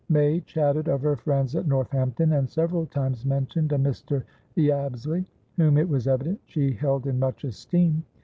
[0.09, 4.23] May chatted of her friends at Northampton, and several times mentioned a Mr.
[4.57, 5.25] Yabsley,
[5.57, 8.03] whom it was evident she held in much esteem.